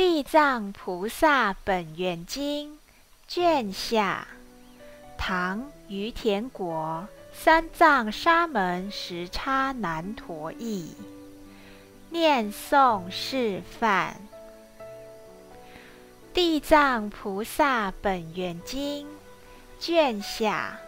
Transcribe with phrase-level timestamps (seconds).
[0.00, 2.78] 地藏菩萨本愿经
[3.28, 4.26] 卷下，
[5.18, 10.94] 唐于田国三藏沙门时叉难陀译。
[12.08, 14.16] 念诵示范。
[16.32, 19.06] 地藏菩萨本愿经
[19.78, 20.78] 卷下，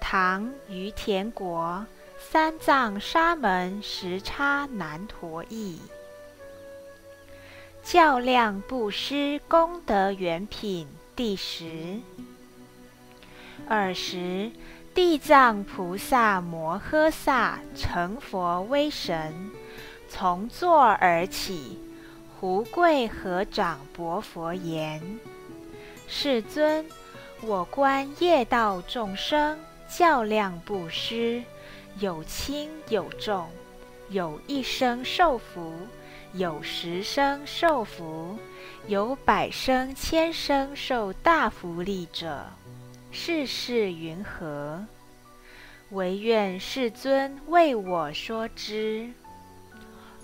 [0.00, 1.86] 唐于田国
[2.18, 5.80] 三藏沙门时叉难陀译。
[7.86, 12.00] 较量布施功德圆品第十。
[13.68, 14.50] 尔时，
[14.92, 19.52] 地藏菩萨摩诃萨成佛威神，
[20.08, 21.78] 从座而起，
[22.40, 25.00] 胡跪合掌薄佛言
[26.08, 26.84] ：“世尊，
[27.40, 29.56] 我观业道众生
[29.88, 31.40] 较量布施，
[32.00, 33.48] 有轻有重，
[34.08, 35.72] 有一生受福。”
[36.36, 38.38] 有十生受福，
[38.88, 42.44] 有百生千生受大福利者，
[43.10, 44.84] 世事云何？
[45.92, 49.10] 唯愿世尊为我说之。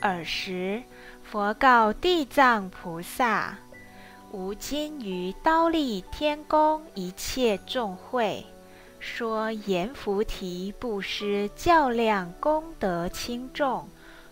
[0.03, 0.83] 尔时，
[1.23, 3.57] 佛告地藏菩萨
[4.33, 8.45] ：“吾今于刀立天宫一切众会，
[9.01, 13.89] 说阎浮提布施较量功德轻重，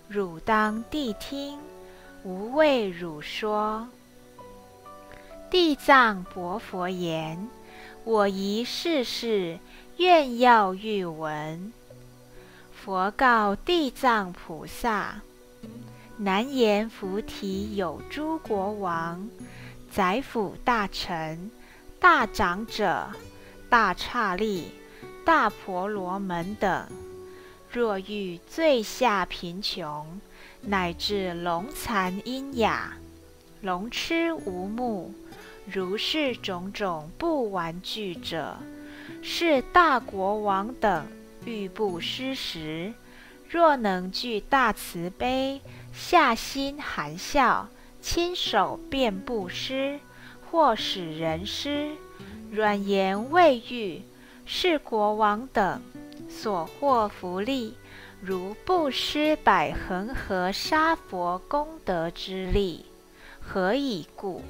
[0.08, 1.58] 汝当谛听。”
[2.22, 3.88] 无畏汝说，
[5.50, 7.48] 地藏薄佛言
[8.04, 9.58] ：“我一世世，
[9.96, 11.72] 愿要欲闻。”
[12.84, 15.22] 佛告地藏菩萨
[16.18, 19.28] ：“南阎浮提有诸国王、
[19.90, 21.50] 宰辅大臣、
[21.98, 23.08] 大长者、
[23.70, 24.72] 大刹利、
[25.24, 26.86] 大婆罗门等，
[27.70, 30.20] 若欲最下贫穷。”
[30.62, 32.92] 乃至龙残阴哑、
[33.62, 35.14] 龙痴无目，
[35.66, 38.56] 如是种种不玩具者，
[39.22, 41.06] 是大国王等
[41.44, 42.92] 欲布施时，
[43.48, 45.60] 若能具大慈悲，
[45.92, 47.68] 下心含笑，
[48.02, 49.98] 亲手便布施，
[50.50, 51.92] 或使人施，
[52.50, 54.02] 软言未喻，
[54.44, 55.80] 是国王等
[56.28, 57.74] 所获福利。
[58.22, 62.84] 如布施百恒河沙佛功德之力，
[63.40, 64.42] 何以故？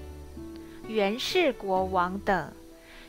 [0.88, 2.52] 原是国王等，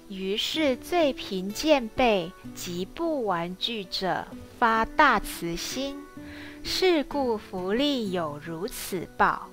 [0.07, 4.27] 于是最贫贱辈及不玩具者
[4.59, 5.97] 发大慈心，
[6.63, 9.49] 是故福利有如此报。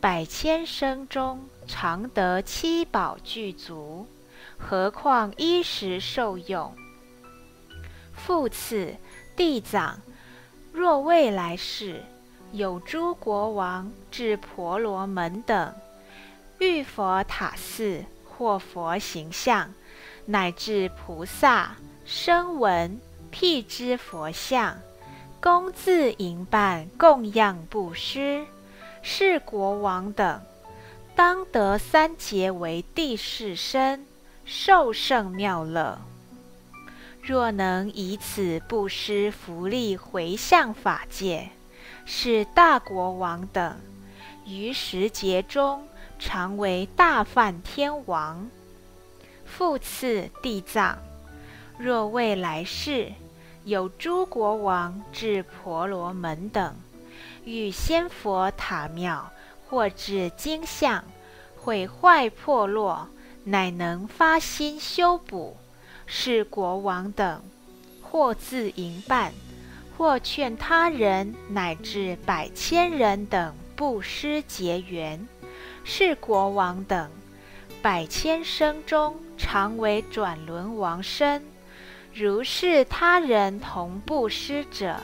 [0.00, 1.38] 百千生中
[1.68, 4.08] 常得七宝具足，
[4.58, 6.74] 何况衣食受用？
[8.12, 8.96] 复次，
[9.36, 10.00] 地藏。
[10.72, 12.02] 若未来世
[12.50, 15.74] 有诸国王至婆罗门等，
[16.58, 19.72] 遇佛塔寺或佛形象，
[20.24, 22.98] 乃至菩萨声闻
[23.30, 24.78] 辟支佛像，
[25.40, 28.46] 供自营办供养布施，
[29.02, 30.40] 是国王等
[31.14, 34.06] 当得三劫为地势身，
[34.44, 35.98] 受胜妙乐。
[37.24, 41.50] 若能以此布施福利回向法界，
[42.04, 43.76] 是大国王等
[44.44, 45.86] 于时节中
[46.18, 48.50] 常为大梵天王。
[49.44, 50.98] 复次，地藏，
[51.78, 53.12] 若未来世
[53.62, 56.74] 有诸国王至婆罗门等，
[57.44, 59.30] 遇仙佛塔庙
[59.68, 61.04] 或至经像
[61.56, 63.06] 毁坏破落，
[63.44, 65.56] 乃能发心修补。
[66.14, 67.42] 是国王等，
[68.02, 69.32] 或自营办，
[69.96, 75.26] 或劝他人，乃至百千人等布施结缘。
[75.84, 77.10] 是国王等，
[77.80, 81.42] 百千生中常为转轮王身。
[82.12, 85.00] 如是他人同布施者，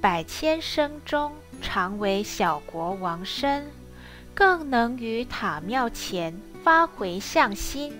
[0.00, 1.32] 百千生中
[1.62, 3.70] 常为小国王身，
[4.34, 7.96] 更能于塔庙前发回向心。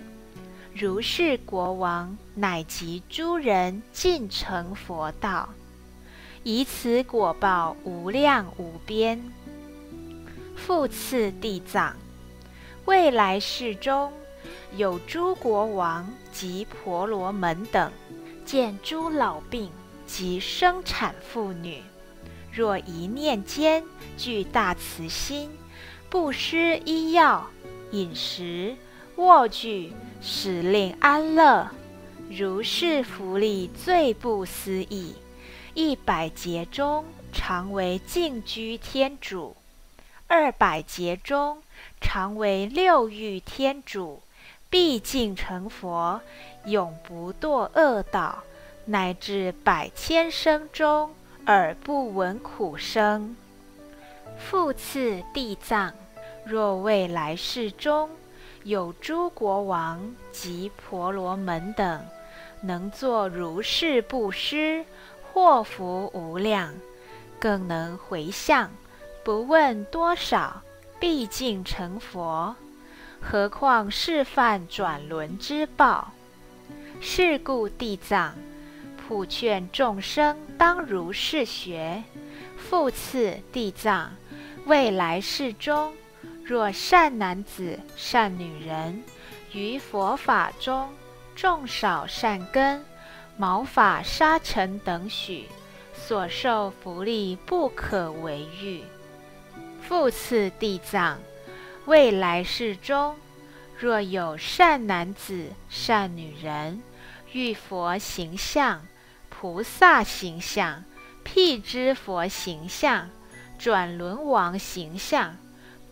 [0.75, 5.49] 如是国王，乃及诸人尽成佛道，
[6.41, 9.23] 以此果报无量无边。
[10.55, 11.95] 复次，地藏，
[12.85, 14.11] 未来世中
[14.75, 17.91] 有诸国王及婆罗门等，
[18.43, 19.69] 见诸老病
[20.07, 21.83] 及生产妇女，
[22.51, 23.83] 若一念间
[24.17, 25.51] 具大慈心，
[26.09, 27.47] 不施医药、
[27.91, 28.75] 饮食。
[29.15, 29.93] 卧具
[30.25, 31.69] 使令安乐，
[32.29, 35.15] 如是福利最不思议。
[35.73, 37.03] 一百劫中
[37.33, 39.53] 常为净居天主，
[40.27, 41.61] 二百劫中，
[41.99, 44.21] 常为六欲天主，
[44.69, 46.21] 毕竟成佛，
[46.67, 48.43] 永不堕恶道，
[48.85, 51.11] 乃至百千生中，
[51.43, 53.35] 而不闻苦声。
[54.37, 55.93] 复次，地藏，
[56.45, 58.09] 若未来世中，
[58.63, 62.05] 有诸国王及婆罗门等，
[62.61, 64.85] 能作如是布施，
[65.31, 66.73] 祸福无量，
[67.39, 68.71] 更能回向，
[69.23, 70.61] 不问多少，
[70.99, 72.55] 毕竟成佛。
[73.19, 76.11] 何况示范转轮之报？
[77.01, 78.33] 是故地藏
[78.95, 82.01] 普劝众生当如是学。
[82.57, 84.11] 复次，地藏，
[84.65, 85.93] 未来世中。
[86.45, 89.01] 若善男子、善女人
[89.53, 90.89] 于佛法中
[91.35, 92.83] 种少善根，
[93.37, 95.47] 毛发沙尘等许，
[95.93, 98.83] 所受福利不可为喻。
[99.81, 101.17] 复次，地藏，
[101.85, 103.15] 未来世中，
[103.79, 106.83] 若有善男子、善女人
[107.31, 108.85] 遇佛形象、
[109.29, 110.83] 菩萨形象、
[111.23, 113.09] 辟支佛形象、
[113.57, 115.37] 转轮王形象。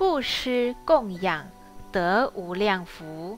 [0.01, 1.45] 布施供养
[1.92, 3.38] 得无量福，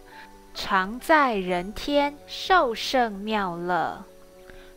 [0.54, 4.06] 常在人天受胜妙乐。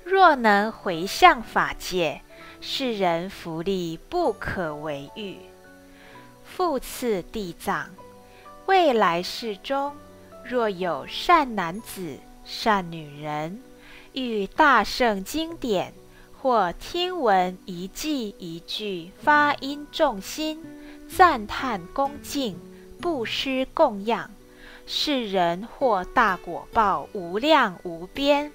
[0.02, 2.22] 若能回向法界，
[2.60, 5.38] 世人福利不可为喻。
[6.44, 7.88] 复次，地藏，
[8.66, 9.92] 未来世中，
[10.42, 13.62] 若有善男子、善女人，
[14.12, 15.94] 遇大圣经典，
[16.42, 20.75] 或听闻一记一句发音重心。
[21.16, 22.60] 赞叹恭敬，
[23.00, 24.30] 布施供养，
[24.86, 28.52] 世人获大果报无量无边。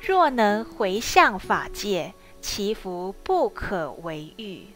[0.00, 2.12] 若能回向法界，
[2.42, 4.66] 其福不可为喻。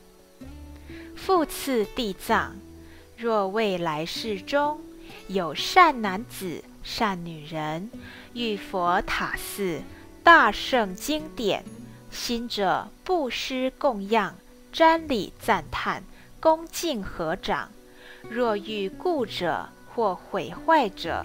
[1.17, 2.55] 复次，地藏，
[3.17, 4.81] 若未来世中
[5.27, 7.91] 有善男子、善女人，
[8.33, 9.83] 遇佛塔寺
[10.23, 11.65] 大圣经典，
[12.13, 14.37] 心者布施供养，
[14.73, 16.05] 瞻礼赞叹。
[16.45, 17.71] 恭敬合掌，
[18.29, 21.25] 若遇故者或毁坏者，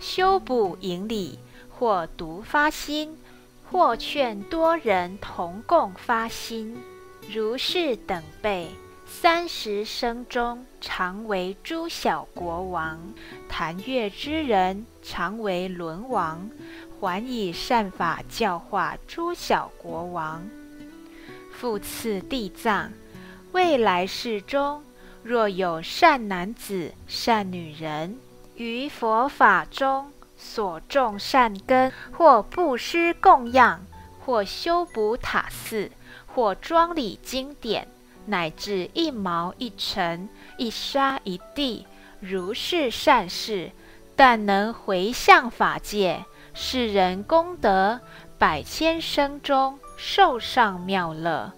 [0.00, 1.38] 修补引礼，
[1.68, 3.18] 或独发心，
[3.70, 6.78] 或劝多人同共发心，
[7.30, 8.70] 如是等辈，
[9.06, 12.98] 三十生中常为诸小国王，
[13.46, 16.48] 谈乐之人常为轮王，
[16.98, 20.42] 还以善法教化诸小国王。
[21.52, 22.90] 复次，地藏。
[23.54, 24.82] 未来世中，
[25.22, 28.18] 若有善男子、善女人，
[28.56, 33.86] 于佛法中所种善根，或布施供养，
[34.18, 35.92] 或修补塔寺，
[36.26, 37.86] 或庄礼经典，
[38.26, 40.28] 乃至一毛一尘、
[40.58, 41.86] 一沙一地，
[42.18, 43.70] 如是善事，
[44.16, 46.24] 但能回向法界，
[46.54, 48.00] 世人功德
[48.36, 51.52] 百千生中受上妙乐。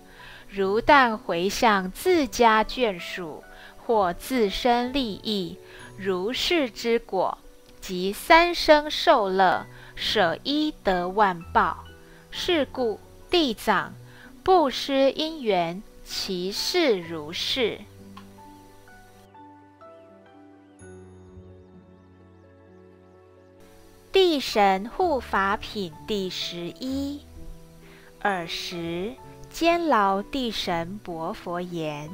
[0.48, 3.42] 如但回向自家眷属
[3.76, 5.58] 或自身利益，
[5.98, 7.38] 如是之果，
[7.80, 11.84] 即三生受乐，舍一得万报。
[12.30, 13.00] 是故
[13.30, 13.94] 地藏
[14.42, 17.80] 不失因缘，其事如是。
[24.12, 27.20] 地神护法品第十一，
[28.20, 29.14] 尔时。
[29.58, 32.10] 监牢地神薄佛言：“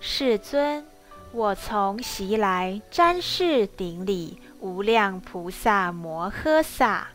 [0.00, 0.82] 世尊，
[1.30, 7.08] 我从习来瞻视顶礼无量菩萨摩诃萨，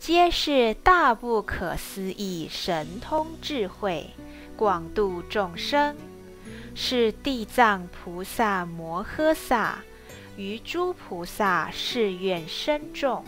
[0.00, 4.10] 皆是大不可思议神通智慧，
[4.56, 5.94] 广度众生。
[6.74, 9.78] 是地藏菩萨摩诃萨
[10.36, 13.24] 于诸菩萨誓愿深重。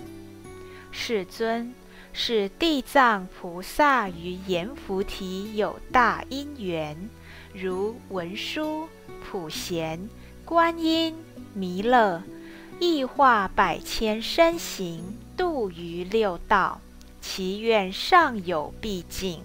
[0.90, 1.73] 世尊。”
[2.18, 7.11] 是地藏菩萨与阎浮提有大因缘，
[7.52, 8.88] 如文殊、
[9.23, 10.08] 普贤、
[10.42, 11.14] 观音、
[11.52, 12.23] 弥勒，
[12.80, 16.80] 亦化百千身形，度于六道，
[17.20, 19.42] 其愿尚有毕竟。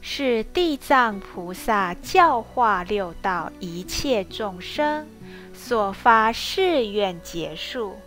[0.00, 5.06] 是地藏菩萨教化六道一切众生
[5.52, 7.98] 所发誓愿结束，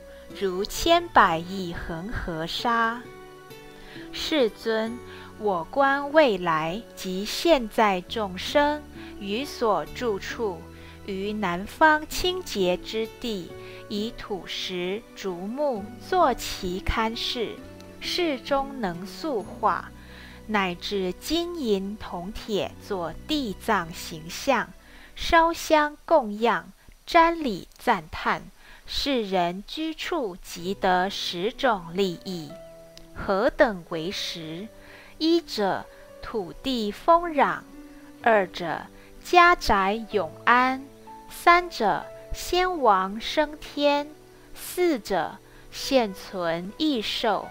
[0.42, 3.00] 如千百亿恒河沙。
[4.17, 4.98] 世尊，
[5.39, 8.81] 我观未来及现在众生
[9.19, 10.62] 于所住处，
[11.05, 13.51] 于南方清洁之地，
[13.89, 17.57] 以土石、竹木作其龛室，
[18.00, 19.91] 室中能塑化，
[20.48, 24.69] 乃至金银铜铁作地藏形象，
[25.13, 26.72] 烧香供养，
[27.05, 28.43] 瞻礼赞叹，
[28.88, 32.50] 世人居处即得十种利益。
[33.15, 34.67] 何等为十？
[35.17, 35.86] 一者
[36.22, 37.60] 土地丰壤，
[38.22, 38.81] 二者
[39.24, 40.86] 家宅永安，
[41.29, 44.10] 三者先王升天，
[44.53, 45.38] 四者
[45.72, 47.48] 现存益寿，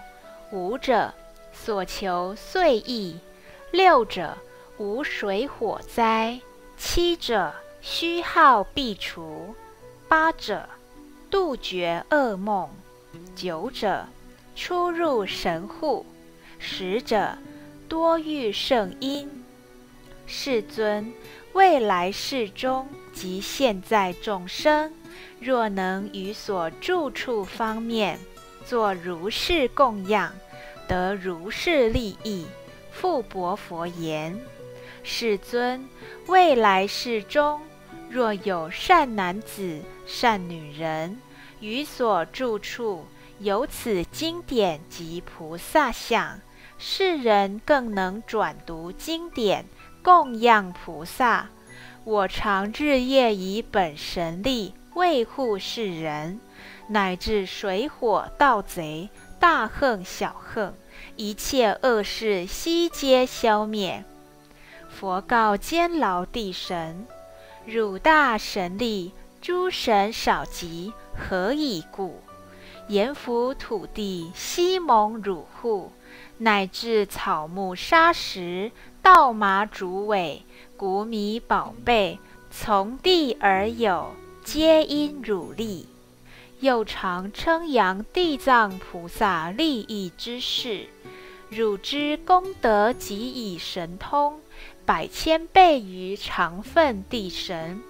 [0.51, 1.13] 五者
[1.51, 3.19] 所求遂意，
[3.71, 4.37] 六者
[4.77, 6.39] 无水火灾，
[6.77, 9.55] 七者虚耗必除，
[10.07, 10.69] 八者
[11.31, 12.69] 杜绝噩梦，
[13.35, 14.05] 九者。
[14.55, 16.05] 出入神户，
[16.57, 17.37] 十者
[17.89, 19.29] 多遇圣因。
[20.25, 21.13] 世尊，
[21.53, 24.93] 未来世中及现在众生，
[25.39, 28.17] 若能于所住处方面
[28.65, 30.33] 作如是供养，
[30.87, 32.47] 得如是利益。
[32.91, 34.39] 复薄佛言：
[35.03, 35.85] 世尊，
[36.27, 37.61] 未来世中，
[38.09, 41.19] 若有善男子、善女人，
[41.59, 43.05] 于所住处。
[43.39, 46.39] 由此经典及菩萨像，
[46.77, 49.65] 世人更能转读经典，
[50.01, 51.49] 供养菩萨。
[52.05, 56.39] 我常日夜以本神力维护世人，
[56.87, 60.73] 乃至水火盗贼、大横小横，
[61.17, 64.05] 一切恶事悉皆消灭。
[64.87, 67.05] 佛告监牢地神：
[67.65, 69.11] 汝大神力，
[69.41, 72.21] 诸神少及，何以故？
[72.87, 75.91] 阎浮土地悉蒙汝护，
[76.37, 80.43] 乃至草木沙石、稻麻竹苇、
[80.77, 82.19] 谷米宝贝，
[82.51, 84.13] 从地而有，
[84.43, 85.87] 皆因汝力。
[86.59, 90.87] 又常称扬地藏菩萨利益之事，
[91.49, 94.39] 汝之功德及以神通，
[94.85, 97.81] 百千倍于常分地神。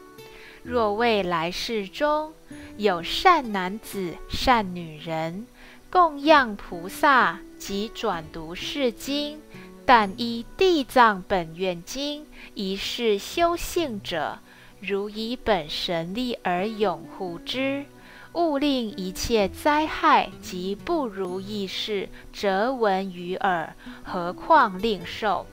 [0.63, 2.33] 若未来世中，
[2.77, 5.47] 有善男子、善女人
[5.89, 9.39] 供养菩萨及转读是经，
[9.85, 14.39] 但依地藏本愿经一世修行者，
[14.79, 17.85] 如以本神力而拥护之，
[18.33, 25.45] 勿令一切灾害及不如意事折闻于耳，何况令受？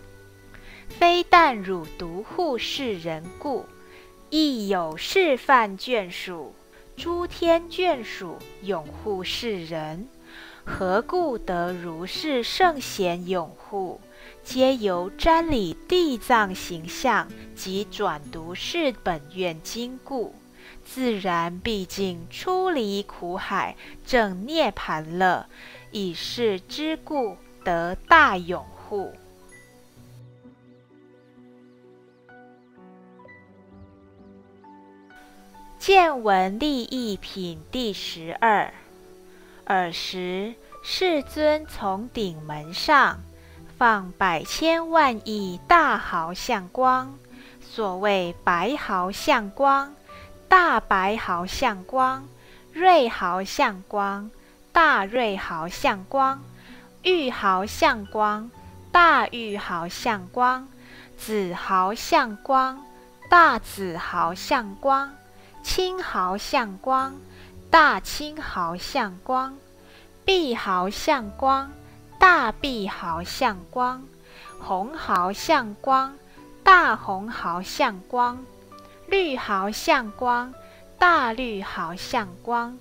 [0.89, 3.65] 非但汝独护世人故，
[4.29, 6.53] 亦有示范眷属。
[6.97, 10.07] 诸天眷属永护世人，
[10.65, 14.01] 何故得如是圣贤永护？
[14.45, 20.35] 皆由瞻礼地藏形象及转读是本愿经故，
[20.85, 25.47] 自然毕竟出离苦海，正涅盘乐，
[25.91, 29.13] 以是之故得大永护。
[35.83, 38.73] 见闻利益品第十二。
[39.65, 43.19] 尔时，世尊从顶门上
[43.77, 47.19] 放百千万亿大毫相光，
[47.61, 49.93] 所谓白毫相光、
[50.47, 52.29] 大白毫相光、
[52.73, 54.31] 瑞毫相光、
[54.71, 56.41] 大瑞毫相光、
[57.03, 58.49] 玉毫相光、
[58.93, 60.69] 大玉毫相光、
[61.19, 62.81] 紫毫相光、
[63.29, 65.13] 大紫毫相光。
[65.63, 67.15] 青毫向光，
[67.71, 69.53] 大青毫向光；
[70.25, 71.71] 碧毫向光，
[72.19, 74.03] 大碧毫向光；
[74.59, 76.17] 红毫向光，
[76.65, 78.39] 大红毫向光；
[79.07, 80.53] 绿毫向光，
[80.99, 82.77] 大绿毫向光；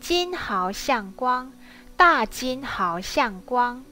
[0.00, 1.52] 金毫向光，
[1.96, 3.84] 大金毫向光；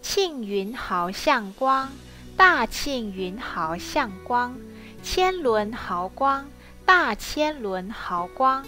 [0.00, 1.90] 庆云毫向光，
[2.34, 4.54] 大庆云毫向光；
[5.02, 6.46] 千轮毫光。
[6.92, 8.66] 大千轮毫光，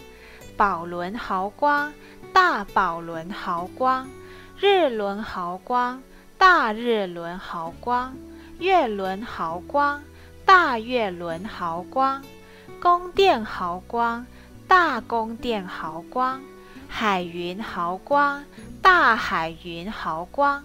[0.57, 1.93] 宝轮毫光，
[2.33, 4.09] 大宝轮毫光，
[4.61, 6.01] 日轮毫光，
[6.39, 8.17] 大日轮毫光，
[8.61, 10.05] 月轮毫光，
[10.47, 12.23] 大月轮毫光，
[12.81, 14.25] 宫殿毫光，
[14.69, 16.41] 大宫殿毫光，
[16.87, 18.45] 海云毫光，
[18.81, 20.65] 大海云毫光。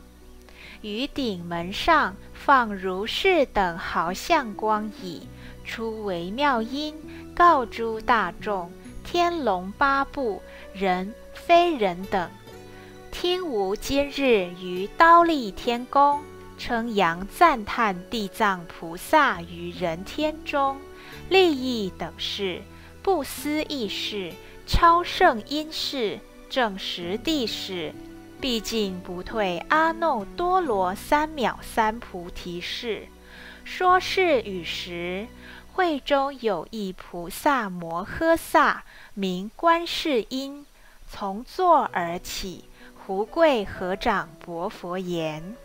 [0.81, 5.27] 于顶门上放如是等豪相光矣。
[5.67, 6.95] 出为妙音，
[7.35, 8.71] 告诸大众：
[9.03, 10.41] 天龙八部、
[10.73, 12.29] 人非人等，
[13.11, 16.21] 听吾今日于刀立天宫，
[16.57, 20.77] 称扬赞叹地藏菩萨于人天中
[21.29, 22.61] 利益等事，
[23.03, 24.31] 不思议事，
[24.65, 26.19] 超胜因事，
[26.49, 27.93] 正实地事，
[28.39, 33.07] 毕竟不退阿耨多罗三藐三菩提事。
[33.63, 35.27] 说是与时。
[35.77, 40.65] 会中有一菩萨摩诃萨，名观世音，
[41.07, 42.65] 从座而起，
[43.05, 45.55] 胡跪合掌，薄佛言：“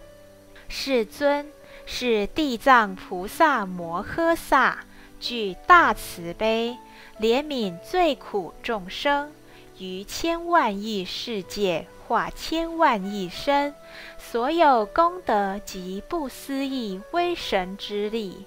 [0.68, 1.50] 世尊，
[1.86, 4.84] 是地藏菩萨摩诃萨，
[5.18, 6.76] 具大慈悲，
[7.18, 9.32] 怜悯最苦众生，
[9.78, 13.74] 于千万亿世界化千万亿身，
[14.18, 18.44] 所有功德及不思议威神之力。”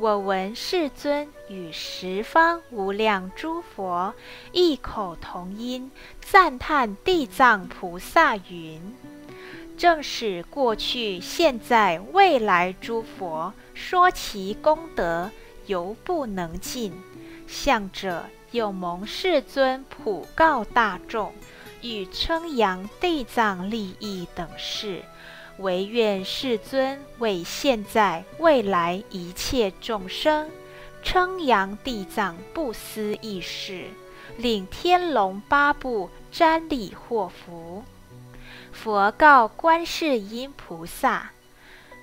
[0.00, 4.14] 我闻世尊与十方无量诸佛
[4.50, 5.90] 异口同音
[6.22, 8.80] 赞叹地藏菩萨云
[9.76, 15.30] ：“正是过去、现在、未来诸佛说其功德，
[15.66, 16.94] 犹不能尽。
[17.46, 21.34] 向者又蒙世尊普告大众，
[21.82, 25.02] 与称扬地藏利益等事。”
[25.60, 30.48] 唯愿世尊为现在未来一切众生
[31.02, 33.84] 称扬地藏不思议事，
[34.38, 37.84] 令天龙八部瞻礼获福。
[38.72, 41.30] 佛告观世音菩萨：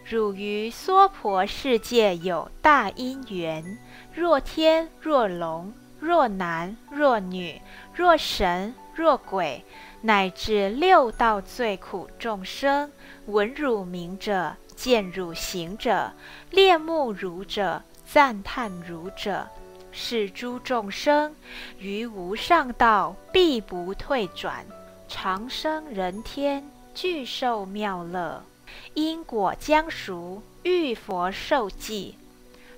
[0.08, 3.80] 汝于娑婆世界有大因缘，
[4.14, 7.60] 若天若龙，若男若女，
[7.94, 9.66] 若神若鬼。
[10.02, 12.92] 乃至六道最苦众生，
[13.28, 16.14] 闻汝名者，见汝行者，
[16.50, 19.46] 恋慕汝者，赞叹汝者，
[19.92, 21.36] 是诸众生
[21.78, 24.66] 于无上道必不退转，
[25.10, 26.64] 长生人天，
[26.96, 28.42] 具受妙乐。
[28.94, 32.16] 因果将熟，遇佛受记。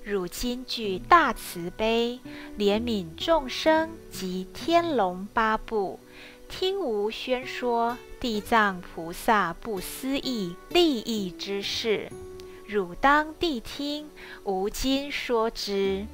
[0.02, 2.18] 汝今具大慈悲，
[2.58, 6.00] 怜悯众生及天龙八部。
[6.48, 12.12] 听吾宣说地藏菩萨不思议利益之事，
[12.66, 14.10] 汝当谛听。
[14.44, 16.04] 吾今说之。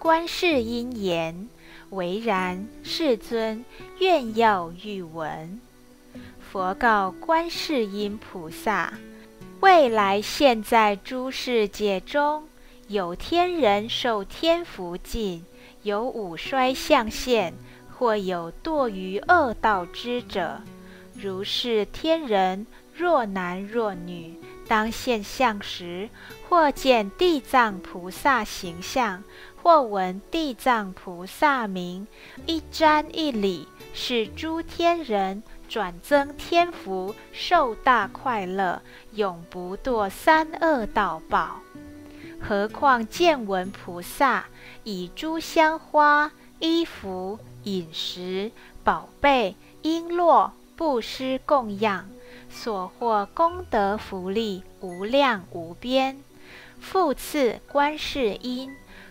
[0.00, 1.48] 观世音言
[1.90, 3.64] ：“唯然，世尊，
[4.00, 5.60] 愿要欲闻。”
[6.50, 8.98] 佛告观世音菩萨
[9.62, 12.48] ：“未来现在诸世界中
[12.88, 15.44] 有天人受天福尽，
[15.84, 17.54] 有五衰相现。”
[17.98, 20.60] 或有堕于恶道之者，
[21.20, 26.08] 如是天人，若男若女，当现相时，
[26.48, 29.24] 或见地藏菩萨形象，
[29.60, 32.06] 或闻地藏菩萨名，
[32.46, 38.80] 一瞻一礼，是诸天人转增天福，受大快乐，
[39.14, 41.60] 永不堕三恶道报。
[42.40, 44.46] 何况见闻菩萨
[44.84, 47.40] 以诸香花衣服。
[47.64, 48.50] 饮食、
[48.82, 52.08] 宝贝、璎珞、布施供养，
[52.48, 56.22] 所获功德福利无量无边。
[56.78, 58.70] 复次，观世音，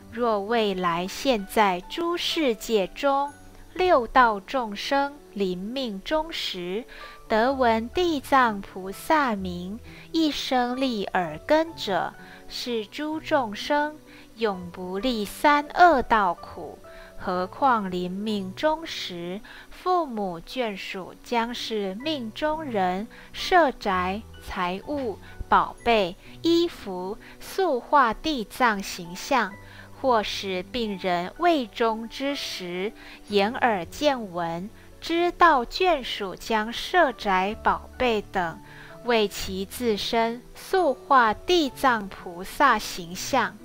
[0.10, 3.34] 若未来现在诸世界中
[3.74, 6.86] 六道众生临命终时，
[7.28, 9.78] 得闻地藏菩萨名，
[10.14, 12.14] 一生立耳根者，
[12.48, 13.98] 是诸众生
[14.38, 16.80] 永不历三恶道苦。
[17.20, 25.18] 何况临命终时，父母眷属将是命中人，设宅、财物、
[25.50, 29.52] 宝贝、衣服，塑化地藏形象；
[30.00, 32.94] 或使病人未终之时，
[33.30, 34.70] 眼耳见闻，
[35.02, 38.62] 知道眷属将设宅、宝贝等，
[39.06, 43.58] 为其自身塑化地藏菩萨形象。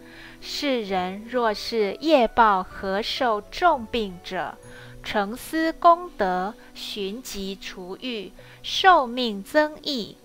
[0.44, 4.58] 世人若是业报何受重病者，
[5.04, 10.16] 成思功德，寻疾除愈，寿命增益；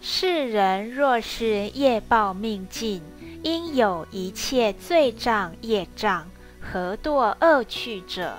[0.00, 3.02] 世人若是业报命尽，
[3.42, 8.36] 因有一切罪障业障，何堕恶趣者，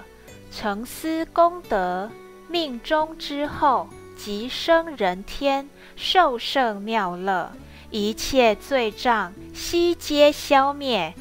[0.49, 2.09] 成思功德，
[2.47, 7.51] 命终之后，即生人天，受胜妙乐。
[7.91, 11.13] 一切罪障悉皆消灭。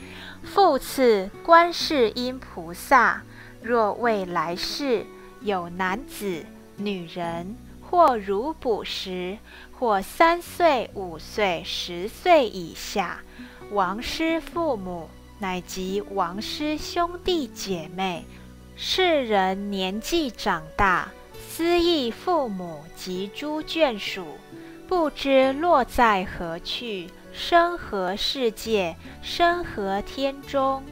[0.42, 3.22] 复次，观世音菩萨，
[3.62, 5.07] 若未来世
[5.40, 6.44] 有男子、
[6.77, 9.38] 女人，或如哺时，
[9.72, 13.20] 或三岁、五岁、十岁以下，
[13.70, 18.24] 亡师父母，乃及亡师兄弟姐妹，
[18.77, 21.09] 世人年纪长大，
[21.48, 24.27] 思忆父母及诸眷属。
[24.87, 30.83] 不知落在何去，生何世界，生何天中？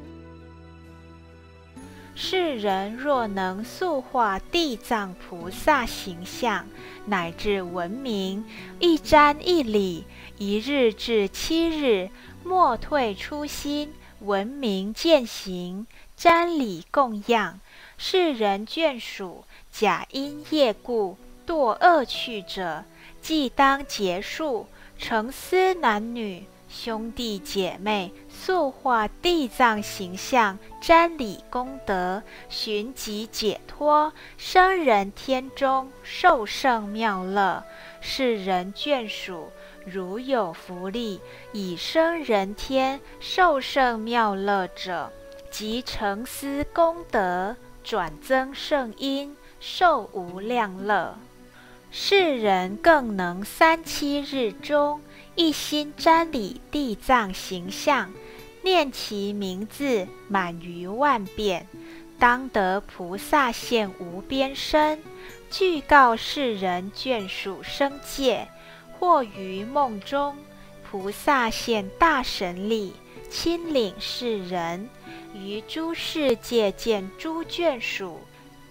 [2.15, 6.67] 世人若能塑化地藏菩萨形象，
[7.07, 8.45] 乃至闻名，
[8.79, 10.05] 一瞻一礼，
[10.39, 12.11] 一日至七日，
[12.45, 15.87] 莫退初心，闻名践行，
[16.19, 17.61] 瞻礼供养，
[17.99, 22.85] 世人眷属，假因业故堕恶趣者，
[23.23, 24.67] 即当结束。
[24.99, 37.65] 成思男女兄弟姐妹，塑化地藏形象，瞻礼功德，寻疾解脱，生人天中，受胜妙乐。
[38.01, 39.51] 世人眷属，
[39.85, 41.21] 如有福利，
[41.53, 45.11] 以生人天，受胜妙乐者，
[45.51, 51.19] 即成思功德，转增圣因，受无量乐。
[51.95, 55.03] 世人更能三七日中
[55.35, 58.11] 一心瞻礼地藏形象，
[58.63, 61.69] 念其名字满于万遍，
[62.19, 65.03] 当得菩萨现无边身，
[65.51, 68.47] 具告世人眷属生界；
[68.99, 70.35] 或于梦中，
[70.91, 72.95] 菩萨现大神力，
[73.29, 74.89] 亲领世人
[75.35, 78.19] 于诸世界见诸眷属。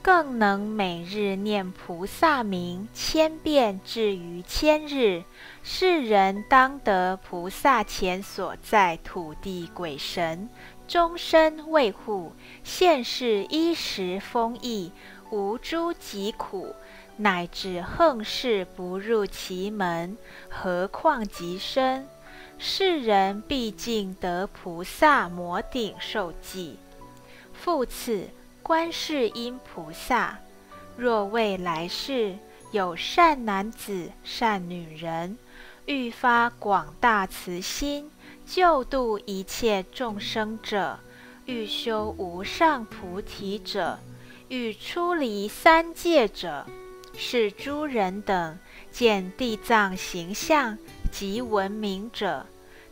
[0.04, 5.24] 更能每日念菩萨名千遍至于千日，
[5.62, 10.50] 世人当得菩萨前所在土地鬼神
[10.88, 12.34] 终身卫护，
[12.64, 14.92] 现世衣食丰溢，
[15.30, 16.74] 无诸疾苦，
[17.18, 20.18] 乃至横事不入其门，
[20.50, 22.08] 何况极深？
[22.58, 26.80] 世人毕竟得菩萨摩顶受记。
[27.54, 28.30] 复次。
[28.72, 30.40] 观世音菩萨，
[30.96, 32.38] 若未来世
[32.72, 35.38] 有善男子、善女人，
[35.88, 38.10] 欲发广大慈心，
[38.46, 41.00] 救度一切众生者；
[41.46, 43.98] 欲修无上菩提者；
[44.48, 46.66] 欲出离三界者，
[47.18, 48.58] 是诸人等
[48.90, 50.78] 见地藏形象
[51.12, 52.46] 及闻名者，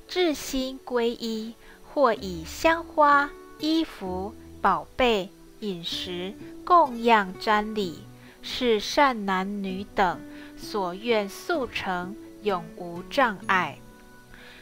[0.10, 1.54] 至心皈依，
[1.94, 5.30] 或以香花、衣服、宝贝。
[5.60, 8.04] 饮食供养瞻礼，
[8.42, 10.22] 是善男女等
[10.56, 13.80] 所愿速成，永无障碍。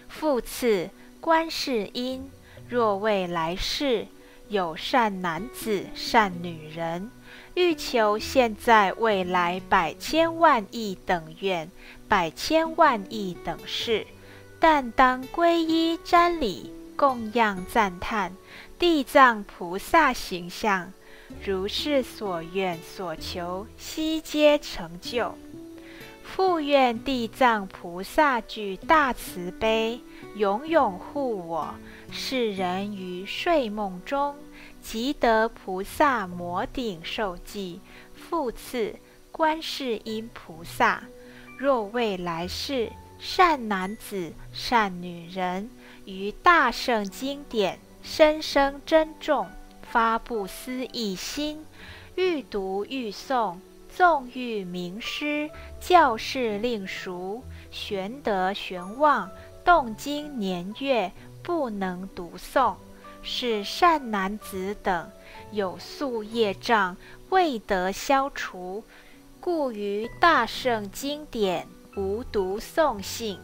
[0.08, 2.30] 复次，观世音
[2.68, 4.08] 若未来世
[4.48, 7.12] 有善男子、善女人，
[7.54, 11.70] 欲求现在未来百千万亿等愿、
[12.08, 14.08] 百千万亿等事，
[14.60, 16.74] 但当皈依瞻礼。
[16.98, 18.36] 供养赞叹
[18.80, 20.94] 地藏菩萨形象，
[21.44, 25.34] 如是所愿所求，悉皆成就。
[26.24, 30.00] 复愿地藏菩萨具大慈悲，
[30.36, 31.74] 永永护我
[32.12, 34.36] 世人于睡梦中，
[34.80, 37.82] 即得菩萨摩顶受记。
[38.14, 38.96] 复次，
[39.32, 41.02] 观世音菩萨，
[41.58, 45.70] 若未来世善男子、善女人。
[46.06, 47.78] 于大圣经典
[48.10, 49.50] 深生珍重，
[49.82, 51.66] 发不思义心，
[52.16, 53.58] 欲读欲诵，
[53.94, 59.30] 纵欲名师，教士令熟，玄德玄望，
[59.66, 61.12] 动经年月，
[61.44, 62.76] 不能读诵。
[63.22, 65.12] 是善男子等
[65.52, 66.96] 有宿业障，
[67.30, 68.86] 未得消除，
[69.42, 71.68] 故于大圣经典
[71.98, 73.38] 无读诵性。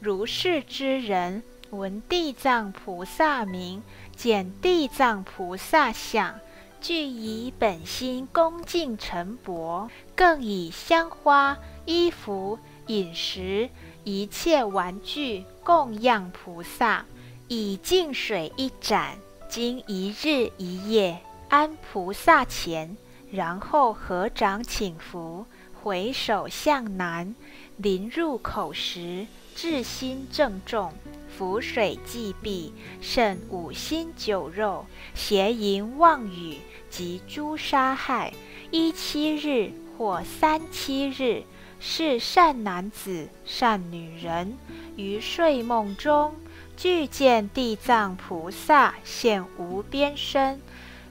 [0.00, 1.42] 如是之人。
[1.70, 3.82] 闻地藏菩萨名，
[4.16, 6.40] 见地藏菩萨相，
[6.80, 13.70] 具以本心恭敬承薄，更以香花、衣服、饮食、
[14.02, 17.04] 一切玩具供养菩萨，
[17.46, 19.16] 以净水一盏，
[19.48, 22.96] 经一日一夜安菩萨前，
[23.30, 25.46] 然后合掌请福，
[25.80, 27.34] 回首向南，
[27.76, 30.92] 临入口时，至心正重。
[31.40, 36.58] 浮水祭毕，剩五辛酒肉，邪淫妄语
[36.90, 38.34] 及诸杀害，
[38.70, 41.44] 一七日或三七日，
[41.80, 44.54] 是善男子、善女人
[44.96, 46.34] 于睡梦中，
[46.76, 50.60] 具见地藏菩萨现无边身，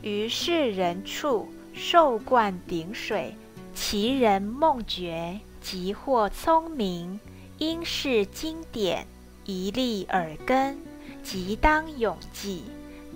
[0.04, 3.34] 于世人处受灌顶水，
[3.74, 7.20] 其人梦觉，即或聪明，
[7.58, 9.08] 应是经典。
[9.50, 10.78] 一粒耳根，
[11.24, 12.66] 即当永记，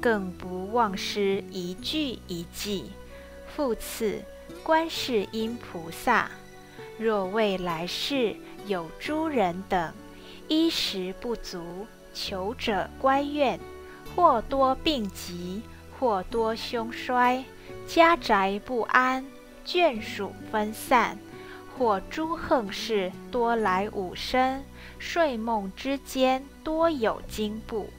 [0.01, 2.85] 更不忘失一句一记。
[3.45, 4.19] 复次，
[4.63, 6.31] 观世音菩萨，
[6.97, 9.93] 若未来世有诸人等
[10.47, 13.59] 衣食不足，求者乖怨，
[14.15, 15.61] 或多病疾，
[15.99, 17.45] 或多凶衰，
[17.85, 19.23] 家宅不安，
[19.63, 21.15] 眷属分散。
[21.75, 24.63] 或诸横事多来五身，
[25.05, 27.89] 睡梦之间多有惊怖，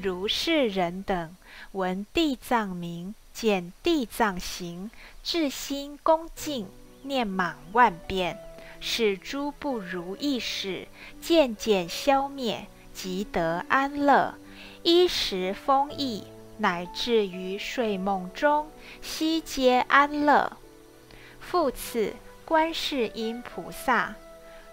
[0.00, 1.36] 如是人等
[1.72, 4.88] 闻地藏名，见地藏形，
[5.24, 6.68] 至心恭敬，
[7.02, 8.38] 念满万遍，
[8.80, 10.86] 使诸不如意事
[11.20, 14.36] 渐渐消灭，即得安乐，
[14.84, 16.22] 衣食丰溢，
[16.58, 18.70] 乃至于睡梦中
[19.02, 20.56] 悉皆安乐。
[21.40, 24.14] 复次，观世音菩萨，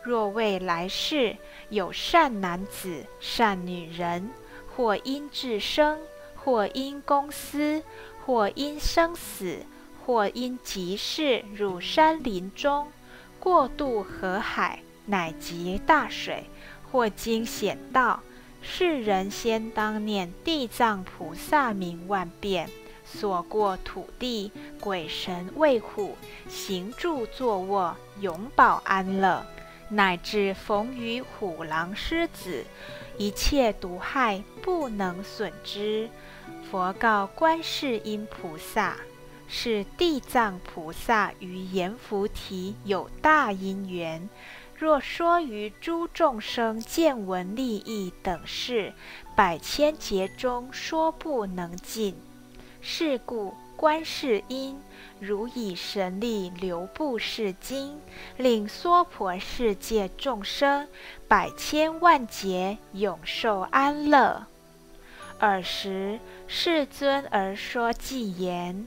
[0.04, 1.36] 若未来世
[1.70, 4.30] 有善男子、善女人，
[4.76, 6.00] 或因智生，
[6.36, 7.84] 或因公司，
[8.26, 9.66] 或因生死，
[10.06, 12.88] 或因急事入山林中，
[13.40, 16.46] 过渡河海，乃及大水，
[16.92, 18.22] 或经险道，
[18.62, 22.70] 世人先当念地藏菩萨名万遍。
[23.12, 26.16] 所过土地，鬼神畏虎，
[26.48, 29.44] 行住坐卧，永保安乐；
[29.90, 32.64] 乃至逢于虎狼狮子，
[33.18, 36.10] 一切毒害不能损之。
[36.70, 38.98] 佛告观世音菩萨
[39.50, 44.30] ：“是地藏菩萨与阎浮提有大因缘，
[44.76, 48.94] 若说于诸众生见闻利益等事，
[49.36, 52.16] 百千劫中说不能尽。”
[52.82, 54.78] 是故，观世音
[55.22, 57.98] 如以神力流布世经，
[58.36, 60.86] 令娑婆世界众生
[61.30, 64.48] 百千万劫永受安乐。
[65.40, 68.86] 尔时，世尊而说偈言：“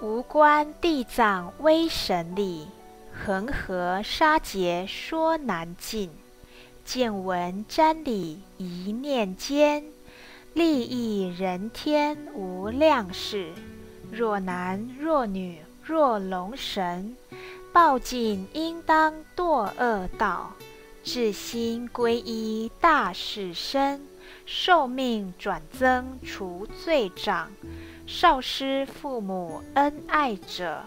[0.00, 2.68] 无观地藏威神力，
[3.12, 6.10] 恒河沙劫说难尽。
[6.86, 9.84] 见闻瞻礼一念间。”
[10.54, 13.54] 利益人天无量事，
[14.14, 17.16] 若男若女若龙神，
[17.72, 20.52] 报尽应当堕恶道，
[21.02, 24.02] 至心归依大士身，
[24.44, 27.50] 寿命转增除罪障。
[28.06, 30.84] 少师父母恩爱者，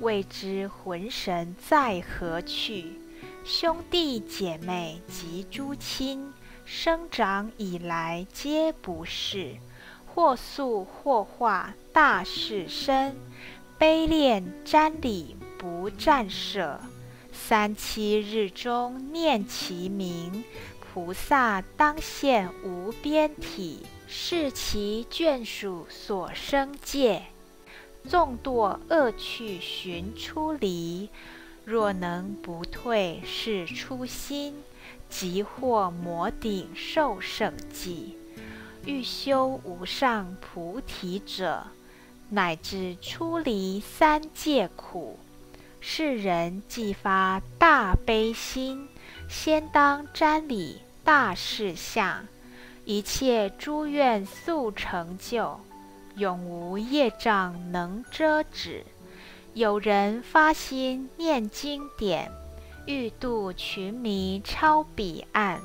[0.00, 3.00] 未知魂神在何去？
[3.44, 6.30] 兄弟姐妹及诸亲。
[6.66, 9.56] 生长以来皆不是，
[10.18, 13.14] 或素或化大士身，
[13.78, 16.80] 悲恋瞻礼不暂舍。
[17.32, 20.42] 三七日中念其名，
[20.80, 27.22] 菩萨当现无边体，是其眷属所生界。
[28.02, 31.10] 纵堕恶趣寻出离，
[31.64, 34.56] 若能不退是初心。
[35.08, 38.18] 即获摩顶受胜记，
[38.88, 41.66] 欲修无上菩提者，
[42.30, 45.18] 乃至出离三界苦。
[45.78, 48.88] 世人既发大悲心，
[49.28, 52.26] 先当瞻礼大事相，
[52.86, 55.60] 一切诸愿速成就，
[56.16, 58.86] 永无业障能遮止。
[59.52, 62.32] 有人发心念经典。
[62.86, 65.60] 欲度群迷超彼岸，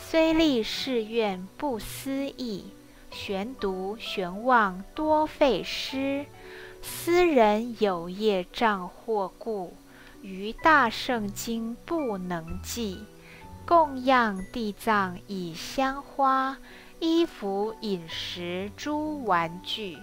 [0.00, 2.64] 虽立誓愿不思议，
[3.10, 6.24] 玄读玄望多费诗。
[6.80, 9.74] 斯人有业障或故，
[10.22, 13.04] 于大圣经不能记。
[13.66, 16.56] 供养地藏以香花，
[17.00, 19.98] 衣服饮食诸玩具，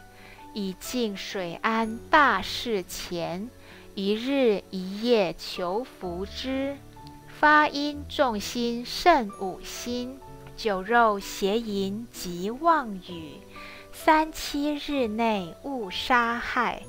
[0.54, 3.50] 以净水安大事前。
[3.96, 6.78] 一日一夜求福之，
[7.40, 10.18] 发音重心甚五心，
[10.56, 13.42] 酒肉邪淫及妄语，
[13.92, 16.84] 三七日内勿杀害，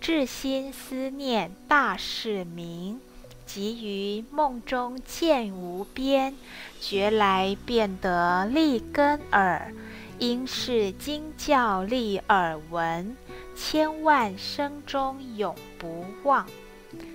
[0.00, 2.98] 至心思念大士名，
[3.44, 6.34] 即于梦中见无边，
[6.80, 9.70] 觉来便得立根耳，
[10.18, 13.16] 应是经教立耳闻。
[13.54, 16.46] 千万生中永不忘，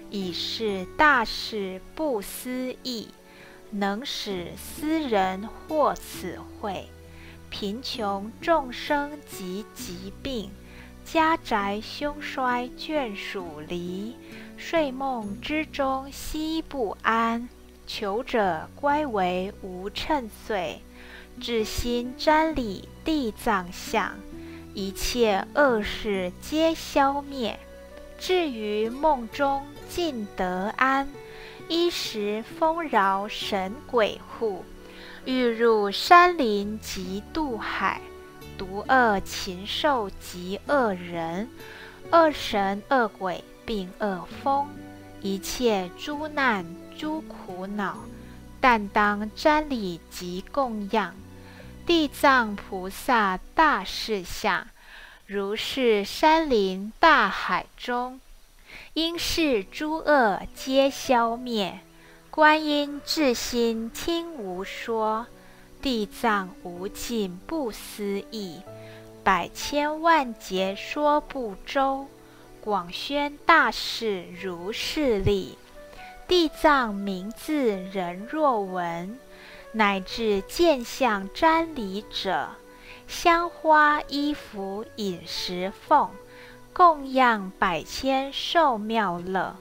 [0.10, 3.10] 以是大事不思议，
[3.72, 6.88] 能使斯人获此惠。
[7.50, 10.52] 贫穷众生及疾病，
[11.04, 14.16] 家宅凶衰眷属离，
[14.58, 17.48] 睡梦之中悉不安，
[17.88, 20.82] 求者乖为无称岁，
[21.40, 24.16] 至心瞻礼地藏像。
[24.74, 27.58] 一切恶事皆消灭，
[28.20, 31.08] 至于梦中尽得安，
[31.68, 34.64] 衣食丰饶，神鬼护，
[35.26, 38.02] 欲入山林及渡海，
[38.58, 41.50] 毒恶禽兽及恶人，
[42.12, 44.68] 恶神恶鬼并恶风，
[45.22, 46.66] 一切诸难
[46.98, 47.98] 诸苦恼，
[48.62, 51.14] 但当瞻礼及供养。
[51.86, 54.68] 地藏菩萨大士下，
[55.28, 58.20] 如是山林大海中，
[58.96, 61.82] 应是诸恶皆消灭。
[62.32, 65.28] 观音至心听无说，
[65.82, 68.62] 地藏无尽不思议，
[69.22, 72.08] 百千万劫说不周。
[72.62, 75.58] 广宣大士如是力，
[76.26, 77.54] 地藏名字
[77.92, 79.20] 人若闻，
[79.74, 82.48] 乃至见相瞻礼者，
[83.10, 86.10] 香花衣服饮食奉，
[86.78, 89.56] 供养百千寿妙乐。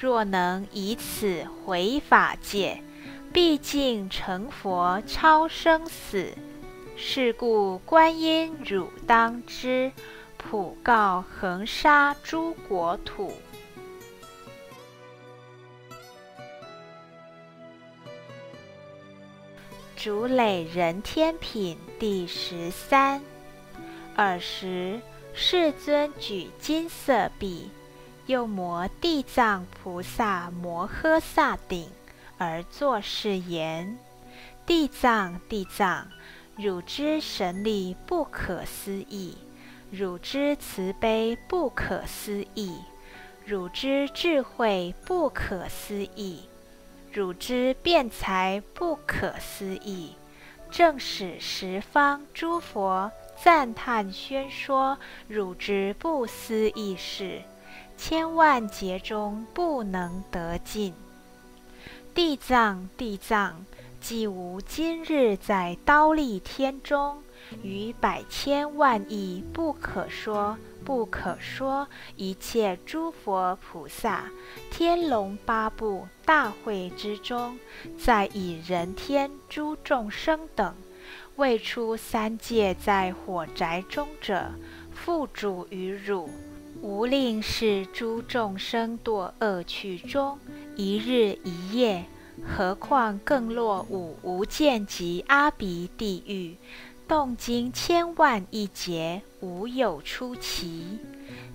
[0.00, 2.82] 若能以此回法界，
[3.30, 6.32] 毕竟成佛超生死。
[6.96, 9.92] 是故观音汝当知，
[10.38, 13.34] 普告恒沙诸国土。
[19.94, 23.20] 竹垒人天品第十三。
[24.16, 24.98] 尔时，
[25.38, 27.70] 世尊举金色臂。
[28.24, 31.88] 又摩地藏菩萨摩诃萨顶，
[32.38, 33.98] 而作是言
[34.66, 36.08] ：“地藏，地藏，
[36.56, 39.36] 汝之神力不可思议，
[39.92, 42.80] 汝之慈悲不可思议，
[43.44, 46.48] 汝之智慧不可思议，
[47.12, 50.14] 汝之辩才不可思议。
[50.68, 57.42] 正使十方诸佛赞叹宣说汝之不思议事。”
[57.98, 60.92] 千万劫中不能得尽。
[62.12, 63.64] 地藏，地藏，
[64.00, 67.22] 既无今日在刀立天中，
[67.62, 74.24] 于百千万亿不可说、不可说一切诸佛菩萨、
[74.70, 77.58] 天龙八部大会之中，
[77.98, 80.74] 在以人天诸众生等，
[81.36, 84.52] 未出三界在火宅中者，
[84.90, 86.30] 复主于汝。
[86.80, 90.38] 无令是诸众生堕恶趣中
[90.76, 92.04] 一日一夜，
[92.46, 96.56] 何况更落五无间及阿鼻地狱，
[97.08, 100.98] 动经千万亿劫，无有出奇。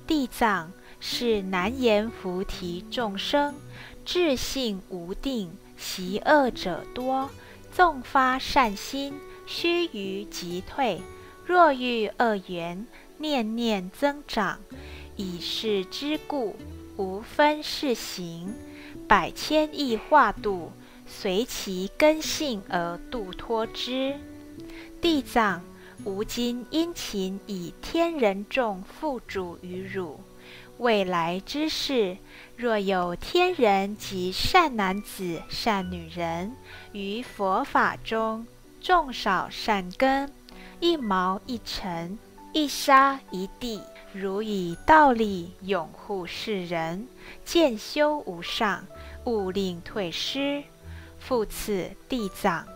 [0.06, 3.56] 地藏是难言菩提众生，
[4.04, 7.30] 智性无定，习恶者多，
[7.72, 9.14] 纵发善心，
[9.52, 11.02] 须臾即退。
[11.46, 12.88] 若遇恶缘，
[13.18, 14.58] 念念增长。
[15.18, 16.56] 以是之故，
[16.96, 18.54] 无分是行，
[19.10, 20.72] 百千亿化度，
[21.06, 24.16] 随其根性而度脱之。
[25.02, 25.62] 地藏，
[26.06, 30.22] 吾今殷勤以天人众付嘱于汝。
[30.78, 32.18] 未来之事，
[32.56, 36.56] 若有天人及善男子、善女人，
[36.94, 38.48] 于佛法中
[38.82, 40.32] 种少善根，
[40.80, 42.18] 一毛一尘，
[42.52, 43.82] 一沙一地。
[44.14, 47.08] 如以道力永护世人，
[47.46, 48.86] 见修无上，
[49.24, 50.64] 勿令退失。
[51.18, 52.68] 复次，地藏，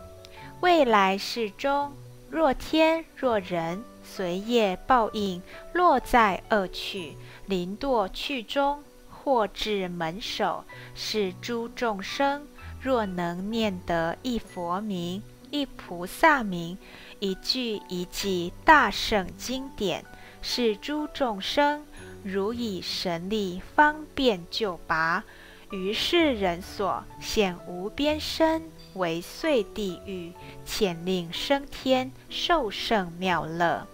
[0.61, 1.91] 未来世中，
[2.29, 5.41] 若天若人，随业报应，
[5.73, 10.63] 落在恶趣，临堕趣中，或至门首，
[10.93, 12.47] 是诸众生，
[12.79, 15.21] 若能念得一佛名、
[15.55, 16.77] 一菩萨名、
[17.19, 20.03] 一句一记大圣经典。
[20.41, 21.83] 是诸众生
[22.23, 25.23] 如以神力方便救拔，
[25.71, 28.61] 于是人所现无边身，
[28.93, 30.33] 为碎地狱，
[30.67, 33.87] 遣令升天，受圣妙乐。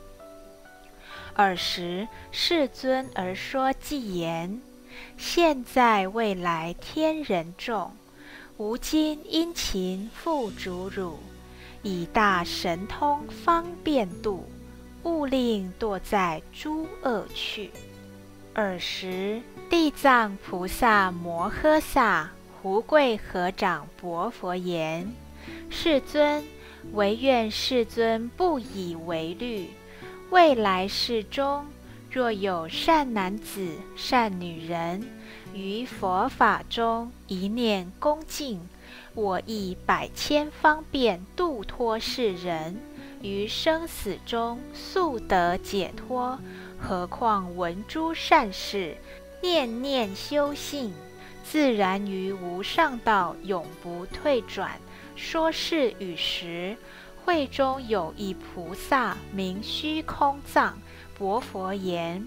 [1.36, 4.62] 尔时世尊而说偈言：
[5.18, 7.96] 现在未来天人众，
[8.58, 11.18] 吾今殷勤付嘱汝，
[11.84, 14.48] 以大神通方便度。
[15.04, 17.72] 勿令堕在诸恶趣。
[18.54, 22.30] 尔时，地藏菩萨摩诃萨
[22.62, 25.12] 胡跪合掌薄佛言
[25.72, 26.44] ：“世尊，
[26.94, 29.72] 唯愿世尊不以为虑。
[30.30, 31.66] 未来世中，
[32.12, 35.10] 若有善男子、善女人，
[35.56, 38.62] 于佛法中一念恭敬，
[39.14, 42.80] 我亦百千方便度脱世人。”
[43.22, 46.40] 于生死中速得解脱，
[46.80, 48.98] 何况闻诸善事，
[49.44, 50.92] 念念修信，
[51.44, 54.72] 自然于无上道永不退转。
[55.16, 56.76] 说是与时，
[57.24, 60.80] 会中有一菩萨名虚空藏，
[61.16, 62.26] 薄佛言：“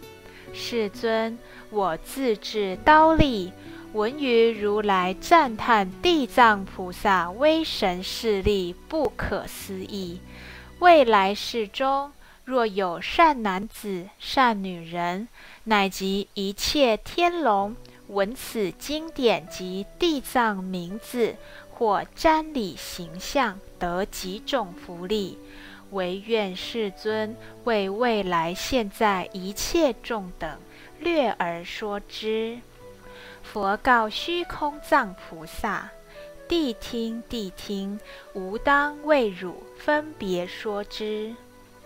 [0.55, 1.37] 世尊，
[1.71, 3.53] 我自制刀立，
[3.95, 10.19] 闻于如来赞叹地藏菩萨威神势力不可思议。”
[10.81, 12.11] 未来世中，
[12.45, 15.29] 若有善男子、善女人，
[15.63, 17.77] 乃及一切天龙，
[18.09, 21.37] 闻此经典及地藏名字，
[21.71, 25.39] 或瞻礼形象，得几种福利。
[25.93, 30.59] 唯愿世尊为未来现在一切众等
[30.99, 32.59] 略而说之。
[33.55, 35.89] 佛告虚空藏菩萨
[36.51, 38.01] ：“谛听，谛听，
[38.33, 41.33] 吾当为汝分别说之。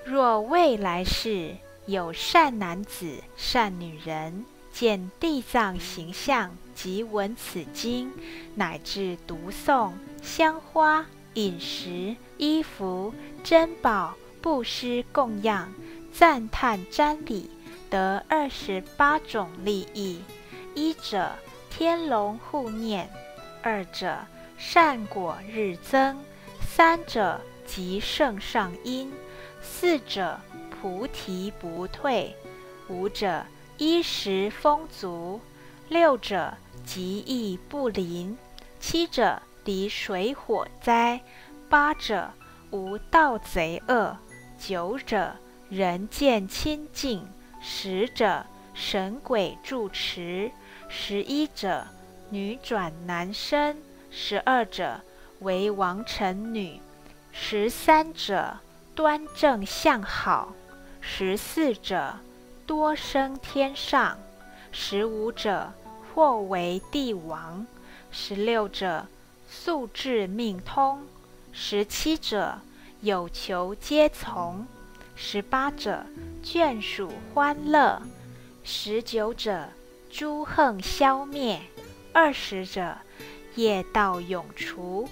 [0.02, 1.54] 若未来世
[1.84, 8.10] 有善男子、善女人，见地藏形象及闻此经，
[8.54, 9.92] 乃至读诵
[10.22, 11.04] 香花、
[11.34, 13.12] 饮食、衣服。”
[13.44, 15.70] 珍宝布施供养
[16.14, 17.50] 赞叹瞻礼
[17.90, 20.22] 得二十八种利益：
[20.74, 21.30] 一者
[21.78, 23.08] 天龙护念，
[23.62, 24.18] 二者
[24.56, 26.18] 善果日增，
[26.60, 29.12] 三者极盛上因，
[29.62, 32.34] 四者菩提不退，
[32.88, 35.40] 五者衣食丰足，
[35.88, 36.52] 六者
[36.84, 38.36] 极易不临，
[38.80, 41.20] 七者离水火灾，
[41.68, 42.28] 八者。
[42.72, 44.18] 无盗贼恶，
[44.58, 45.32] 九者
[45.70, 47.26] 人见清净，
[47.62, 50.50] 十者神鬼住持，
[50.88, 51.86] 十一者
[52.30, 53.76] 女转男生，
[54.10, 55.00] 十二者
[55.40, 56.80] 为王臣女，
[57.30, 58.56] 十三者
[58.94, 60.54] 端正相好，
[61.00, 62.14] 十四者
[62.66, 64.18] 多生天上，
[64.72, 65.72] 十五者
[66.14, 67.66] 或为帝王，
[68.10, 69.06] 十六者
[69.48, 71.02] 素质命通。
[71.52, 72.58] 十七者
[73.00, 74.66] 有求皆从，
[75.14, 76.04] 十八者
[76.42, 78.00] 眷属欢乐，
[78.64, 79.68] 十九者
[80.10, 81.60] 诸恨消灭，
[82.12, 82.96] 二十者
[83.54, 85.08] 业道永除，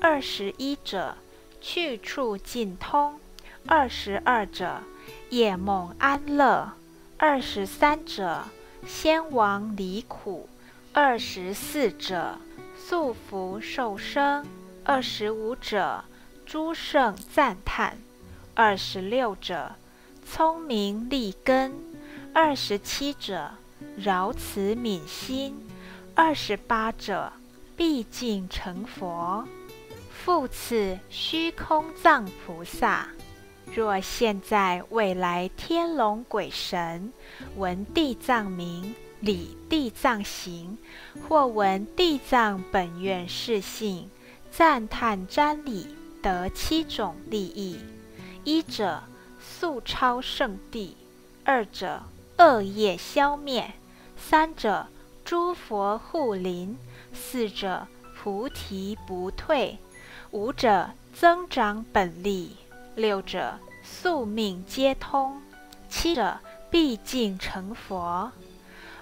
[0.00, 1.16] 二十一者
[1.60, 3.18] 去处尽通，
[3.66, 4.80] 二十二者
[5.30, 6.72] 夜梦安乐，
[7.18, 8.44] 二十三者
[8.86, 10.48] 先王离苦，
[10.92, 12.38] 二十四者
[12.76, 14.46] 速福受生。
[14.88, 16.04] 二十五者，
[16.44, 17.96] 诸圣赞叹；
[18.54, 19.74] 二十六者，
[20.24, 21.72] 聪明利根；
[22.32, 23.50] 二十七者，
[23.96, 25.52] 饶慈悯心；
[26.14, 27.32] 二十八者，
[27.76, 29.46] 毕竟成佛。
[30.10, 33.08] 复次，虚空藏菩萨，
[33.74, 37.12] 若现在未来天龙鬼神
[37.56, 40.76] 闻地藏名、礼地藏行，
[41.28, 44.10] 或闻地藏本愿是性。
[44.50, 45.86] 赞叹瞻礼
[46.22, 47.78] 得七种利益：
[48.42, 49.02] 一者
[49.38, 50.96] 速超圣地；
[51.44, 52.02] 二者
[52.38, 53.64] 恶业消灭；
[54.28, 54.88] 三者
[55.24, 56.74] 诸佛护临；
[57.12, 57.86] 四者
[58.18, 59.78] 菩提不退；
[60.32, 62.56] 五者增长本力；
[62.96, 65.40] 六者宿命皆通；
[65.88, 66.40] 七者
[66.72, 68.32] 毕竟成佛。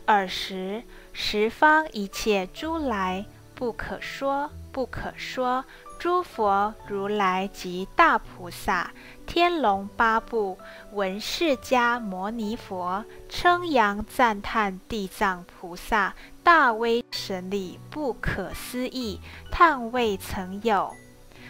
[0.04, 0.82] 尔时
[1.14, 4.50] 十方一切诸来不可说。
[4.74, 5.64] 不可说，
[6.04, 8.92] 诸佛如来及大菩萨、
[9.24, 10.58] 天龙八部
[10.92, 19.18] 闻释迦牟尼佛称扬赞叹地藏菩萨大威神力不可思议，
[19.50, 20.92] 叹未曾有。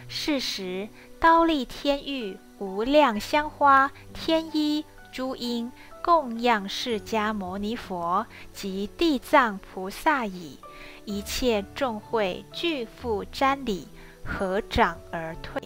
[0.07, 0.89] 是时，
[1.19, 10.61] 刀立天狱无量香花天衣诸因供养释迦牟尼佛及地藏菩萨矣。
[11.07, 13.89] 一切众会俱复瞻礼，
[14.25, 15.63] 合掌而退。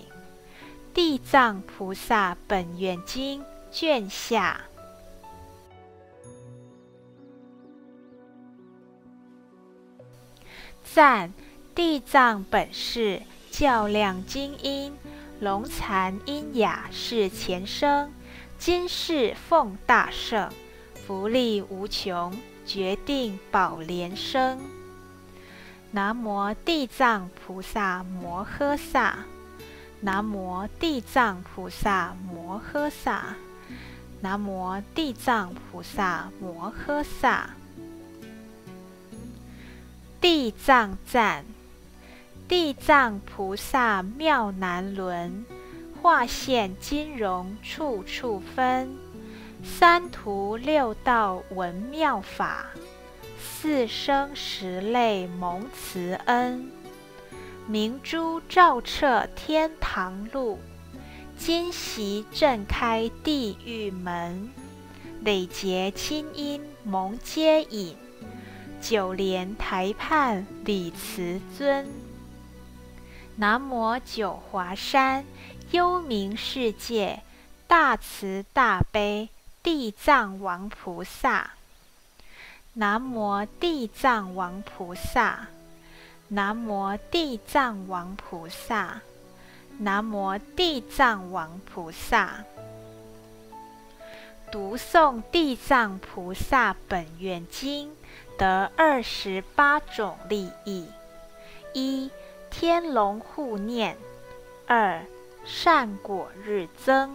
[0.92, 4.60] 地藏菩萨本愿经卷下。
[10.82, 11.32] 赞
[11.74, 14.96] 地藏本是较量精英，
[15.38, 18.12] 龙残阴雅是前生，
[18.58, 20.50] 今世奉大圣，
[21.06, 22.36] 福利无穷，
[22.66, 24.77] 决定宝莲生。
[25.90, 29.16] 南无地藏菩萨摩诃萨，
[30.02, 33.34] 南无地藏菩萨摩诃萨，
[34.20, 37.48] 南无地藏菩萨摩诃萨。
[40.20, 41.46] 地藏赞，
[42.46, 45.46] 地藏菩萨妙难伦，
[46.02, 48.94] 化现金融处处分，
[49.64, 52.66] 三途六道闻妙法。
[53.50, 56.70] 四生十类蒙慈恩，
[57.66, 60.60] 明珠照彻天堂路，
[61.36, 64.48] 金席震开地狱门，
[65.22, 67.96] 累劫清音蒙接引，
[68.80, 71.88] 九莲台畔礼慈尊。
[73.34, 75.24] 南无九华山
[75.72, 77.22] 幽冥世界
[77.66, 79.30] 大慈大悲
[79.64, 81.57] 地藏王菩萨。
[82.80, 85.48] 南无地藏王菩萨。
[86.28, 89.00] 南无地藏王菩萨。
[89.78, 92.44] 南无地藏王菩萨。
[94.52, 97.90] 读诵《地藏菩萨本愿经》
[98.38, 100.86] 得二十八种利益：
[101.72, 102.08] 一、
[102.48, 103.96] 天龙护念；
[104.68, 105.04] 二、
[105.44, 107.10] 善果日增；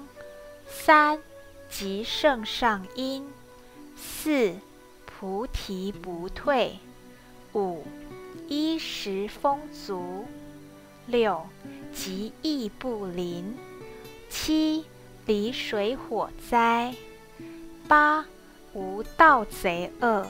[0.68, 1.22] 三、
[1.70, 3.24] 极盛上因；
[3.96, 4.56] 四、
[5.24, 6.72] 菩提不退；
[7.54, 7.86] 五、
[8.50, 10.26] 衣食丰足；
[11.08, 11.48] 六、
[11.94, 13.56] 疾疫不临；
[14.30, 14.84] 七、
[15.26, 16.94] 离水火灾。
[17.88, 18.26] 八
[18.74, 20.28] 无盗贼恶，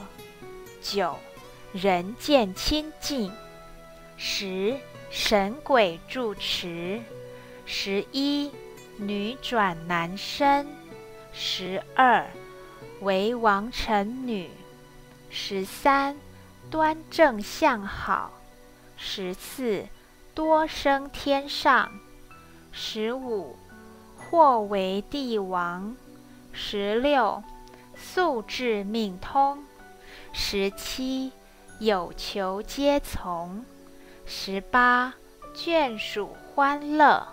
[0.80, 1.16] 九
[1.72, 3.32] 人见清净，
[4.16, 4.78] 十
[5.10, 7.02] 神鬼住持，
[7.66, 8.48] 十一
[8.98, 10.64] 女转男生，
[11.32, 12.30] 十二
[13.00, 14.48] 为王成女，
[15.36, 16.16] 十三
[16.70, 18.30] 端正相好，
[18.96, 19.84] 十四
[20.32, 21.90] 多生天上，
[22.70, 23.56] 十五
[24.16, 25.96] 或为帝王。
[26.52, 27.42] 十六，
[27.96, 29.58] 素质命通；
[30.32, 31.32] 十七，
[31.80, 33.64] 有求皆从；
[34.24, 35.14] 十八，
[35.52, 37.26] 眷属欢乐；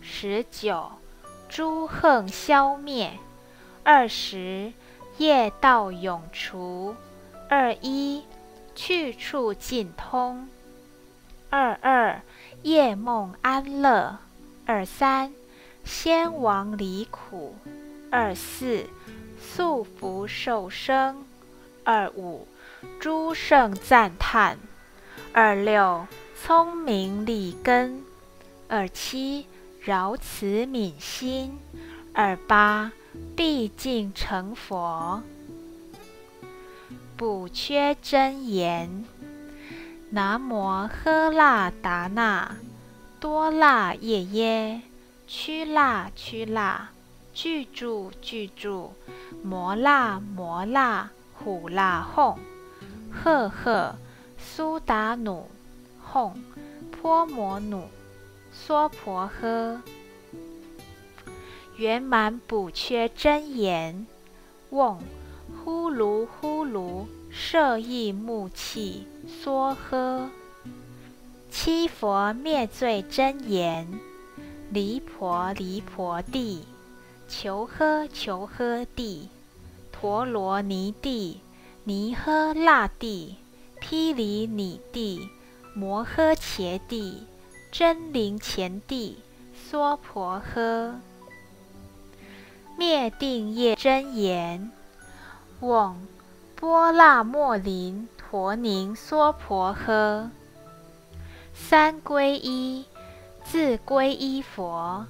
[0.00, 0.92] 十九，
[1.48, 3.18] 诸横消灭；
[3.82, 4.72] 二十，
[5.18, 6.94] 业道永除；
[7.54, 8.22] 二一，
[8.74, 10.46] 去处尽通；
[11.50, 12.22] 二二，
[12.62, 14.16] 夜梦安乐；
[14.64, 15.34] 二三，
[15.84, 17.54] 先王离苦。
[18.10, 18.86] 二四
[19.38, 21.26] 素福受生，
[21.84, 22.48] 二五
[22.98, 24.58] 诸圣赞叹，
[25.34, 26.06] 二六
[26.42, 28.02] 聪明利根，
[28.66, 29.46] 二七
[29.78, 31.58] 饶慈悯心，
[32.14, 32.90] 二八
[33.36, 35.22] 毕竟成佛。
[37.22, 39.04] 补缺真言：
[40.10, 42.56] 南无喝腊达那
[43.20, 44.82] 多腊耶耶，
[45.28, 46.88] 屈腊屈腊。
[47.32, 48.90] 具住具住，
[49.40, 52.36] 摩那摩那，虎那哄，
[53.12, 53.94] 赫赫
[54.36, 55.48] 苏达努
[56.04, 56.32] 吽，
[56.90, 57.84] 婆摩努
[58.52, 59.78] 娑婆诃。
[61.76, 64.08] 圆满补缺真言，
[64.70, 64.98] 嗡
[65.64, 70.28] 呼噜呼噜，摄意木气娑诃。
[71.50, 73.86] 七佛灭罪真言，
[74.70, 76.64] 离婆离婆地。
[77.28, 79.28] 求诃求诃地，
[79.92, 81.40] 陀罗尼地，
[81.84, 83.36] 尼诃那地，
[83.80, 85.28] 毗梨尼地，
[85.74, 87.22] 摩诃伽地，
[87.70, 89.18] 真灵前地，
[89.54, 90.94] 娑婆诃。
[92.76, 94.72] 灭定业真言，
[95.62, 95.96] 嗡
[96.56, 100.28] 波那莫林陀宁娑婆诃。
[101.54, 102.84] 三皈依，
[103.44, 105.06] 自皈依佛，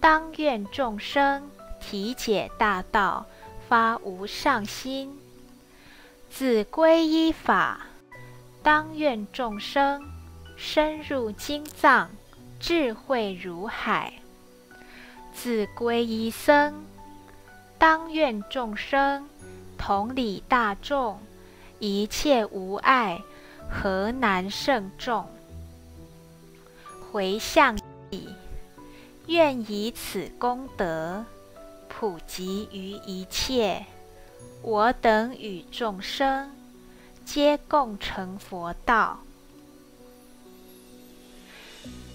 [0.00, 1.48] 当愿众生。
[1.82, 3.24] 体解大道，
[3.66, 5.08] 发无上心；
[6.30, 7.86] 自皈依法，
[8.62, 10.02] 当愿众生
[10.56, 12.10] 深入经藏，
[12.58, 14.12] 智慧如海；
[15.32, 16.84] 自皈依僧，
[17.78, 19.29] 当愿众生
[19.80, 21.18] 同理大众，
[21.78, 23.22] 一切无碍，
[23.70, 25.26] 何难胜众？
[27.10, 27.78] 回向
[28.10, 28.28] 已，
[29.26, 31.24] 愿以此功德。
[31.88, 33.86] 普及于一切，
[34.60, 36.50] 我等与众生，
[37.24, 39.20] 皆共成佛道。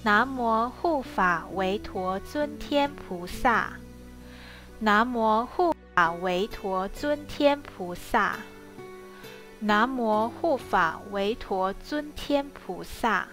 [0.03, 3.73] 南无护法维陀尊天菩萨。
[4.77, 8.35] 南无护法维陀尊天菩萨。
[9.59, 13.29] 南无护法维陀尊天菩萨。